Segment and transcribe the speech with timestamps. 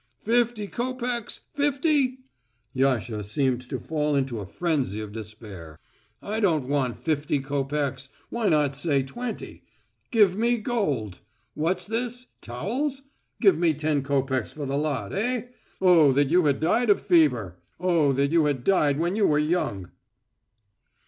[0.25, 2.21] "Fifty copecks, fifty?"
[2.73, 5.77] Yasha seemed to fall into a frenzy of despair.
[6.23, 8.09] "I don't want fifty copecks.
[8.31, 9.61] Why not say twenty?
[10.09, 11.19] Give me gold!
[11.53, 12.25] What's this?
[12.41, 13.03] Towels?
[13.39, 15.49] Give me ten copecks for the lot, eh?
[15.79, 17.57] Oh that you had died of fever!
[17.79, 19.91] Oh that you had died when you were young!"